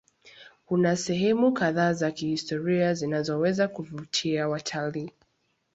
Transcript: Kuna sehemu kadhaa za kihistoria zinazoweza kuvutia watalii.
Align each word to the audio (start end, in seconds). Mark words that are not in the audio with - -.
Kuna 0.65 0.95
sehemu 0.95 1.51
kadhaa 1.53 1.93
za 1.93 2.11
kihistoria 2.11 2.93
zinazoweza 2.93 3.67
kuvutia 3.67 4.47
watalii. 4.47 5.11